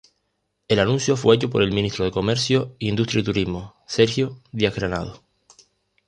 [0.67, 5.21] El anuncio fue hecho por el ministro de Comercio, Industria y Turismo, Sergio Díaz-Granados.